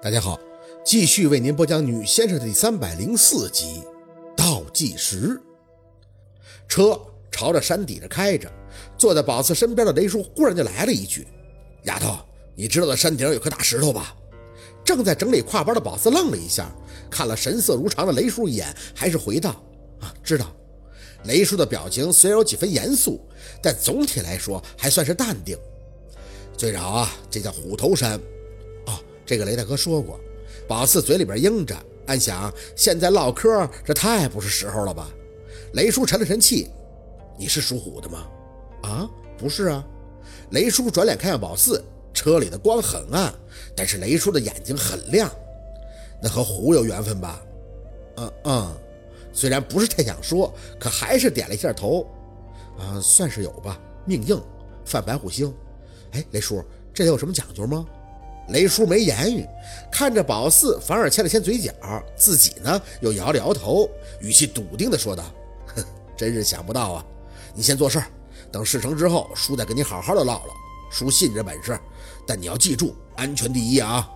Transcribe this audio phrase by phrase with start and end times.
[0.00, 0.38] 大家好，
[0.84, 3.82] 继续为您播讲《女先生》的第三百零四集
[4.36, 5.30] 《倒计时》。
[6.68, 6.96] 车
[7.32, 8.48] 朝着山底下开着，
[8.96, 11.26] 坐在宝四身边的雷叔忽然就来了一句
[11.82, 12.16] ：“丫头，
[12.54, 14.14] 你知道山顶有颗大石头吧？”
[14.86, 16.72] 正在整理挎包的宝四愣了一下，
[17.10, 19.60] 看了神色如常的雷叔一眼，还是回道
[19.98, 20.46] ：“啊，知道。”
[21.26, 23.20] 雷叔的表情虽然有几分严肃，
[23.60, 25.58] 但总体来说还算是淡定。
[26.56, 28.20] 最早啊，这叫虎头山。
[29.28, 30.18] 这个雷大哥说过，
[30.66, 31.76] 宝四嘴里边应着，
[32.06, 35.06] 暗想现在唠嗑这太不是时候了吧？
[35.74, 36.70] 雷叔沉了沉气
[37.36, 38.26] ：“你是属虎的吗
[38.82, 39.84] ？”“啊，不是啊。”
[40.52, 43.30] 雷叔转脸看向宝四，车里的光很暗，
[43.76, 45.30] 但是雷叔的眼睛很亮，
[46.22, 47.42] 那和虎有缘分吧
[48.16, 48.76] ？“嗯嗯。”
[49.30, 52.06] 虽然不是太想说，可还是点了一下头
[52.80, 54.42] ：“啊，算是有吧，命硬，
[54.86, 55.54] 犯白虎星。”
[56.12, 57.86] 哎，雷叔，这有什么讲究吗？
[58.48, 59.46] 雷叔没言语，
[59.90, 61.72] 看着宝四，反而牵了牵嘴角，
[62.16, 63.88] 自己呢又摇了摇头，
[64.20, 65.24] 语气笃定地说道
[65.76, 65.84] ：“哼，
[66.16, 67.04] 真是想不到啊！
[67.54, 68.02] 你先做事，
[68.50, 70.54] 等事成之后，叔再跟你好好的唠唠。
[70.90, 71.78] 叔信这本事，
[72.26, 74.08] 但你要记住，安全第一啊！”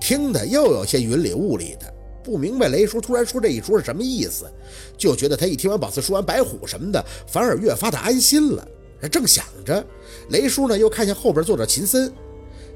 [0.00, 4.50] 听得又有些云里雾里的，不明白雷叔突然说这一出是什么意思，
[4.96, 8.66] 就觉得他一听完宝四说完白虎什么的，反而越发的安心了。
[9.10, 9.84] 正想着，
[10.30, 12.10] 雷叔呢又看向后边坐着秦森，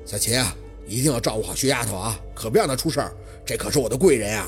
[0.04, 0.54] 小秦啊。
[0.92, 3.16] 一定要照顾好薛丫头啊，可别让她出事儿。
[3.46, 4.46] 这可是我的贵人呀！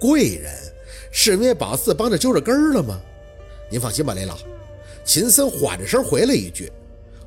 [0.00, 0.54] 贵人
[1.12, 2.98] 是因为宝四帮着揪着根儿了吗？
[3.70, 4.38] 您放心吧，雷老。
[5.04, 6.72] 秦森缓着声回了一句：“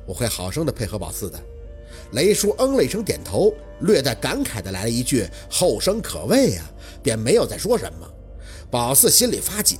[0.04, 1.40] 我会好生的配合宝四的。”
[2.10, 6.64] 雷叔嗯了一声，点头，略带感慨的来了一句：“后生可畏呀！”
[7.04, 8.10] 便没有再说什么。
[8.68, 9.78] 宝四心里发紧，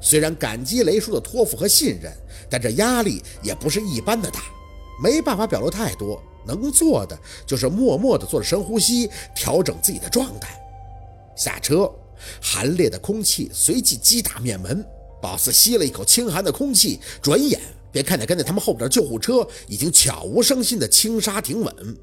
[0.00, 2.12] 虽然感激雷叔的托付和信任，
[2.50, 4.40] 但这压力也不是一般的大，
[5.00, 6.20] 没办法表露太多。
[6.46, 10.58] 能做的就是默默地做着深呼吸，调整自己的状态。
[11.36, 11.90] 下车，
[12.40, 14.84] 寒冽的空气随即击打面门。
[15.22, 17.60] 宝四吸了一口清寒的空气，转眼
[17.92, 21.96] 便看见跟在他们后边的救护车已经悄无声息地轻刹停稳。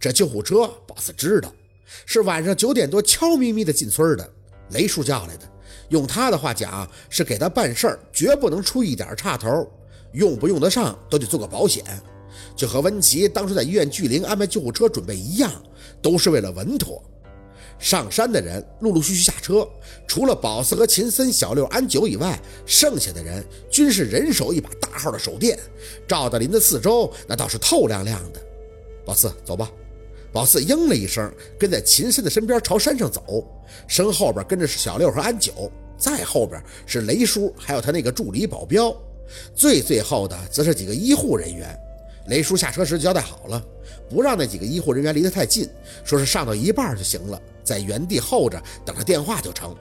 [0.00, 1.52] 这救护车，宝四知道
[2.04, 4.28] 是晚上九点多悄咪咪的进村的，
[4.70, 5.48] 雷叔叫来的。
[5.90, 9.70] 用他的话讲，是给他办事儿，绝不能出一点岔头，
[10.12, 11.84] 用不用得上都得做个保险。
[12.54, 15.50] 就和温琪当初在医院巨灵安排救护车准备一样，
[16.00, 17.02] 都是为了稳妥。
[17.78, 19.68] 上山的人陆陆续续下车，
[20.06, 25.58] 除了宝四和秦森、小六、安九以外，剩下的人均是人手一把大号的手电，
[26.08, 28.40] 照的林子四周那倒是透亮亮的。
[29.04, 29.70] 宝四，走吧。
[30.32, 33.46] 宝四应了一声，跟在秦森的身边朝山上走，
[33.86, 38.94] 身后边跟着是小六和安九，再后边是雷叔，还有他那个助理保镖，
[39.54, 41.78] 最最后的则是几个医护人员。
[42.28, 43.62] 雷叔下车时就交代好了，
[44.08, 45.68] 不让那几个医护人员离得太近，
[46.04, 49.74] 说是上到一半就行了，在原地候着等着电话就成。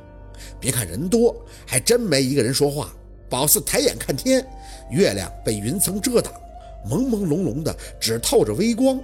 [0.60, 1.36] 别看人多，
[1.66, 2.94] 还真没一个人说话。
[3.30, 4.46] 宝四抬眼看天，
[4.92, 6.32] 月亮被云层遮挡，
[6.88, 9.00] 朦朦胧胧的，只透着微光。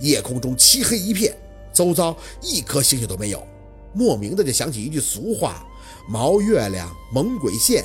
[0.00, 1.36] 夜空中漆黑一片，
[1.72, 3.46] 周遭一颗星星都没有。
[3.92, 5.66] 莫名的就想起一句俗话
[6.08, 7.84] ：“毛月亮蒙鬼现。”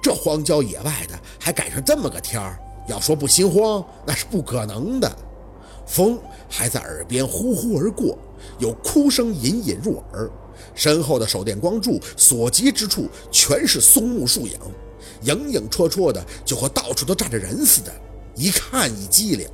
[0.00, 2.58] 这荒郊野外的，还赶上这么个天儿。
[2.86, 5.10] 要说不心慌，那是不可能的。
[5.86, 6.18] 风
[6.48, 8.16] 还在耳边呼呼而过，
[8.58, 10.30] 有哭声隐隐入耳。
[10.74, 14.58] 身后的手电光柱所及之处，全是松木树影，
[15.22, 17.92] 影影绰绰的，就和到处都站着人似的，
[18.34, 19.48] 一看一机灵。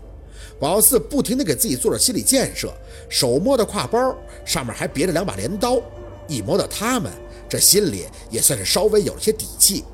[0.61, 2.73] 宝四不停地给自己做着心理建设，
[3.09, 4.15] 手摸的挎包
[4.45, 5.81] 上面还别着两把镰刀，
[6.29, 7.11] 一摸到他们，
[7.49, 9.85] 这心里也算是稍微有了些底气。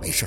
[0.00, 0.24] 没事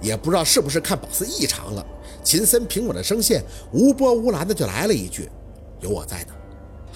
[0.00, 1.86] 也不知道是不是看宝四异常了。
[2.26, 5.30] 秦森平稳的声线，无波无澜的就来了一句
[5.78, 6.34] ：“有我在呢。”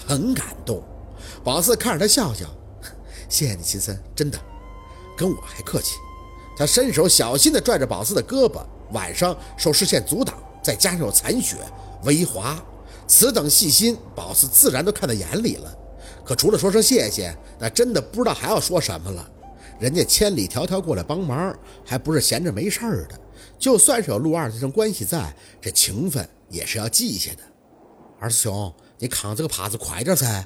[0.05, 0.83] 很感动。
[1.41, 2.45] 宝四看着他笑笑
[3.29, 4.37] ：“谢谢你，秦森，真的，
[5.15, 5.95] 跟我还客气。”
[6.57, 8.61] 他伸手小心的拽着宝四的胳膊。
[8.91, 11.55] 晚上受视线阻挡，再加上有残雪
[12.03, 12.61] 微滑，
[13.07, 15.73] 此等细心，宝四自然都看在眼里了。
[16.25, 19.25] 可除了说声谢谢，那真的不知道还要说什么了。
[19.79, 23.17] 人家千里迢迢过来帮忙，还不是闲着没事儿的。
[23.61, 25.31] 就算是有陆二这层关系在，
[25.61, 27.43] 这情分也是要记下的。
[28.19, 30.43] 二师兄，你扛这个耙子快点噻！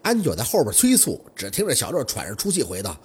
[0.00, 2.96] 安九在后边催促，只听着小六喘着粗气回道：“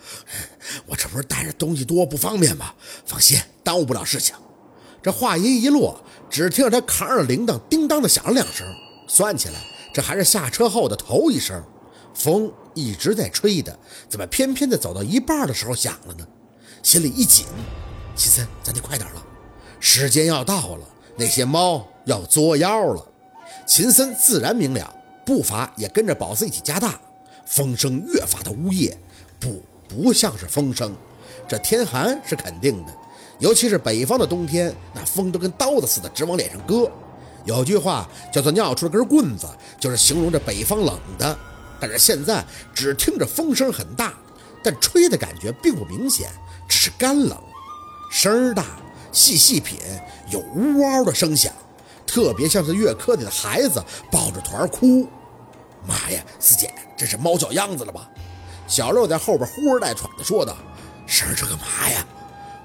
[0.87, 2.73] 我这不是带着东西多不方便吗？
[3.05, 4.33] 放心，耽误不了事情。”
[5.03, 8.65] 这话音一落，只听着他扛着铃铛叮当的响了两声，
[9.05, 9.55] 算起来
[9.93, 11.61] 这还是下车后的头一声。
[12.13, 13.77] 风一直在吹的，
[14.07, 16.25] 怎么偏偏的走到一半的时候响了呢？
[16.81, 17.45] 心里一紧，
[18.15, 19.25] 齐森，咱得快点了。
[19.81, 20.87] 时间要到了，
[21.17, 23.05] 那些猫要作妖了。
[23.65, 24.95] 秦森自然明了，
[25.25, 26.97] 步伐也跟着宝子一起加大。
[27.47, 28.95] 风声越发的呜咽，
[29.39, 30.95] 不，不像是风声，
[31.47, 32.93] 这天寒是肯定的，
[33.39, 36.89] 尤其是北方的冬天，那风都跟刀子似的直往脸上割。
[37.43, 39.47] 有句话叫做“尿出了根棍子”，
[39.79, 41.37] 就是形容这北方冷的。
[41.79, 44.13] 但是现在只听着风声很大，
[44.63, 46.29] 但吹的感觉并不明显，
[46.69, 47.35] 只是干冷，
[48.11, 48.79] 声儿大，
[49.11, 49.79] 细细品
[50.29, 51.53] 有呜嗷的声响，
[52.05, 55.07] 特别像是月科里的孩子抱着团哭。
[55.87, 58.09] 妈呀，四姐，这是猫叫秧子了吧？
[58.67, 60.55] 小六在后边呼哧带喘的说道
[61.05, 62.05] ：“声儿这干嘛呀？”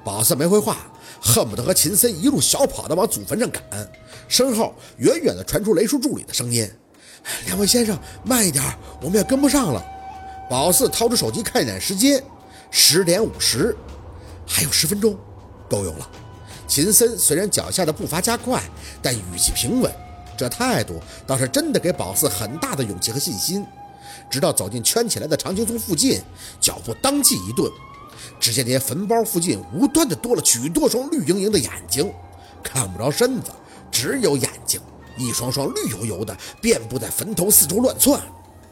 [0.04, 0.76] 宝四没回话，
[1.20, 3.62] 恨不得和秦森一路小跑的往祖坟上赶。
[4.28, 6.70] 身后远远的传出雷叔助理的声音。
[7.46, 8.62] 两位先生，慢一点，
[9.00, 9.84] 我们也跟不上了。
[10.48, 12.22] 宝四掏出手机看一眼时间，
[12.70, 13.76] 十点五十，
[14.46, 15.16] 还有十分钟，
[15.68, 16.08] 够用了。
[16.66, 18.62] 秦森虽然脚下的步伐加快，
[19.00, 19.90] 但语气平稳，
[20.36, 23.64] 这态度倒是真的给宝四很大的勇气和信心。
[24.28, 26.20] 直到走进圈起来的长青松附近，
[26.60, 27.70] 脚步当即一顿。
[28.40, 32.12] 只见那些坟包附近无端的多了许多双绿莹莹的眼睛，
[32.62, 33.50] 看不着身子，
[33.90, 34.80] 只有眼睛。
[35.16, 38.20] 一双双绿油油的，遍布在坟头四周乱窜。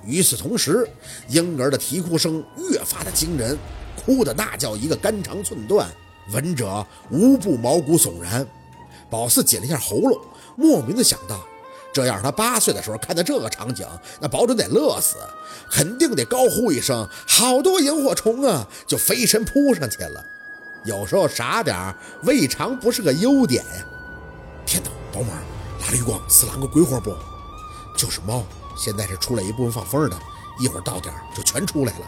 [0.04, 0.86] 与此同时，
[1.28, 3.56] 婴儿的啼哭声越发的惊人，
[3.96, 5.88] 哭的那叫一个肝肠寸断，
[6.32, 8.46] 闻者无不毛骨悚然。
[9.10, 10.20] 宝四紧了一下喉咙，
[10.56, 11.40] 莫名的想到，
[11.92, 13.86] 这要是他八岁的时候看到这个场景，
[14.20, 15.16] 那保准得乐死，
[15.70, 20.24] 肯定得高呼一声“好多萤火虫啊”，就飞身扑上去了。
[20.84, 21.94] 有时候傻点
[22.24, 23.86] 未尝不是个优点呀。
[24.66, 25.34] 天哪，宝马！
[25.80, 27.14] 大绿光是啷个鬼火不？
[27.96, 28.42] 就是猫，
[28.76, 30.16] 现在是出来一部分放风的，
[30.58, 32.06] 一会儿到点就全出来了。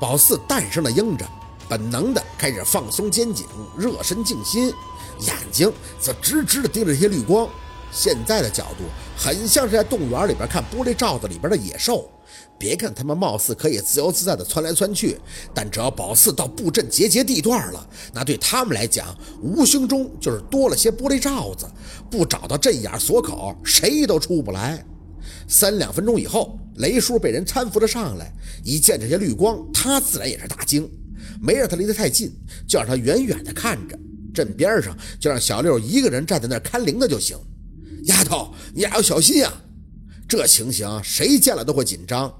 [0.00, 1.24] 宝四淡声的应着，
[1.68, 3.46] 本能的开始放松肩颈，
[3.76, 4.72] 热身静心，
[5.20, 7.48] 眼睛则直直的盯着这些绿光。
[7.90, 8.84] 现在的角度
[9.16, 12.10] 很像是在动物园里边看玻璃罩子里边的野兽。
[12.58, 15.18] 别看他们貌似可以自由自在地窜来窜去，
[15.52, 21.66] 但只要宝四到布阵结节地段了，那对他们来讲，无形中就是多了些玻璃罩子。
[22.10, 24.84] 不找到阵眼锁口，谁都出不来。
[25.46, 28.32] 三两分钟以后，雷叔被人搀扶着上来，
[28.64, 30.90] 一见这些绿光，他自然也是大惊，
[31.40, 32.32] 没让他离得太近，
[32.66, 33.98] 就让他远远地看着。
[34.32, 37.36] 镇边上就让小六一个人站在那儿看灵的就行。
[38.04, 39.62] 丫头，你俩要小心啊！
[40.26, 42.32] 这情形谁见了都会紧张，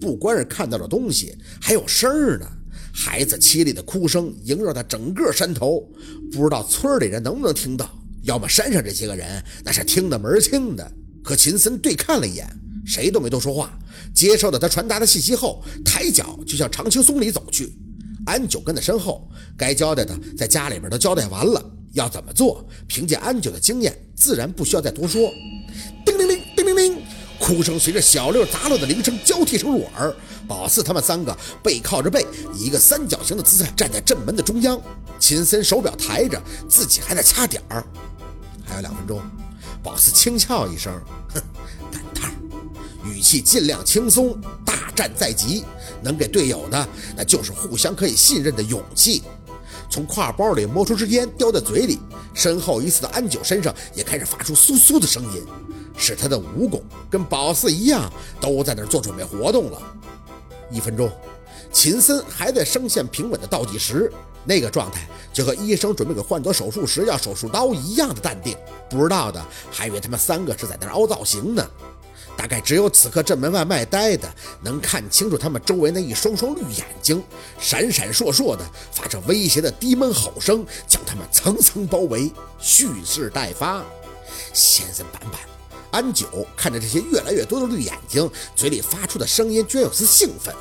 [0.00, 2.46] 不光是看到了东西，还有声儿呢。
[2.94, 5.86] 孩子凄厉的哭声萦绕在整个山头，
[6.30, 7.90] 不知道村里人能不能听到。
[8.22, 10.92] 要么山上这些个人那是听得门清的。
[11.24, 12.46] 和秦森对看了一眼，
[12.84, 13.78] 谁都没多说话，
[14.14, 17.72] 接受了他传达的信息后，抬脚就向长青松里走去。
[18.26, 25.30] 安九跟在身后，该交代的在家里边都交代完了，要怎么做，凭借安九的经验，自然不需要再多说。
[26.04, 27.02] 叮铃铃，叮铃铃。
[27.40, 30.14] 哭声随着小六砸落的铃声交替声入耳，
[30.46, 32.24] 宝四他们三个背靠着背，
[32.54, 34.80] 以一个三角形的姿态站在正门的中央。
[35.18, 37.84] 秦森手表抬着，自己还在掐点儿。
[38.64, 39.20] 还有两分钟，
[39.82, 40.92] 宝四轻笑一声
[41.34, 41.42] ：“哼，
[41.90, 42.30] 赶趟。”
[43.04, 44.40] 语气尽量轻松。
[44.64, 45.64] 大战在即，
[46.02, 49.22] 能给队友的，那就是互相可以信任的勇气。
[49.88, 51.98] 从挎包里摸出支烟，叼在嘴里。
[52.34, 55.44] 身后一次的安九身上也开始发出簌簌的声音。
[55.96, 58.10] 是他的武功跟宝四一样，
[58.40, 59.82] 都在那儿做准备活动了。
[60.70, 61.10] 一分钟，
[61.70, 64.10] 秦森还在声线平稳的倒计时，
[64.46, 68.56] 那个状态就和医生准备给患者手术时要手术刀一样的淡定。
[68.88, 71.70] 不知道的还以为他们三个是在那儿凹造型呢。
[72.42, 74.28] 大概只有此刻镇门外卖呆的，
[74.62, 77.22] 能看清楚他们周围那一双双绿眼睛，
[77.56, 83.84] 闪闪烁烁的发着威胁的低闷吼声，将他们层层包围，蓄势待发。
[84.52, 85.40] 先生板板。
[85.92, 90.52] 安九看着这些越来越多的绿眼睛，嘴里发出的声音居然有丝兴奋。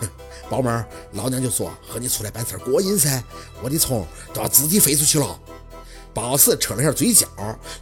[0.00, 0.08] 哼，
[0.50, 0.68] 宝妹，
[1.12, 3.22] 老娘就说和你出来办事过瘾噻，
[3.62, 4.04] 我的葱
[4.34, 5.38] 都要自己飞出去了。
[6.12, 7.28] 宝四扯了下嘴角，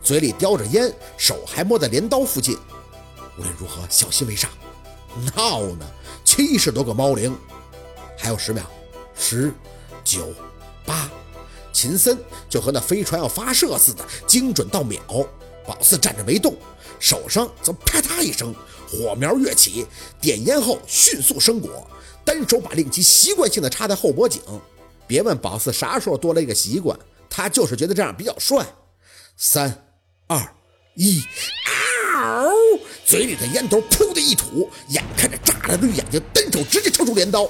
[0.02, 2.58] 嘴里叼着烟，手还摸在镰刀附近。
[3.38, 4.50] 无论如何，小心为上。
[5.34, 5.86] 闹呢，
[6.24, 7.36] 七十多个猫灵，
[8.18, 8.64] 还有十秒，
[9.18, 9.52] 十、
[10.04, 10.32] 九、
[10.84, 11.10] 八，
[11.72, 15.00] 秦森就和那飞船要发射似的，精准到秒。
[15.66, 16.54] 宝四站着没动。
[16.98, 18.54] 手上则啪嗒一声，
[18.88, 19.86] 火苗跃起，
[20.18, 21.86] 点烟后迅速生果，
[22.24, 24.40] 单手把令旗习惯性的插在后脖颈。
[25.06, 28.66] 别问宝四啥时候多了一个习惯，他就是觉得这样比较帅。
[29.36, 29.86] 三
[30.26, 30.54] 二
[30.94, 31.22] 一，
[32.14, 32.50] 嗷！
[33.06, 37.48] 嘴里的烟头噗的一吐，眼看着炸了绿眼睛，单手直接抽出镰刀。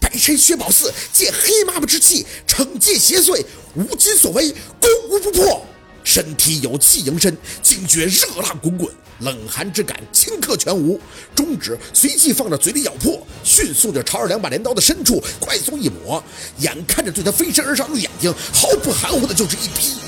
[0.00, 3.44] 白身薛宝四借黑妈妈之气，惩戒邪祟，
[3.74, 5.62] 无今所为，攻无不破。
[6.04, 10.98] 身体有气迎身，惊觉热浪滚滚，冷寒之感顷刻全无。
[11.34, 16.24] 中指随即放着嘴里咬破，迅速就朝着两把镰刀的深处快速一抹，
[16.60, 20.03] 眼看着对他飞身而上的眼睛，毫不含糊的就是一劈。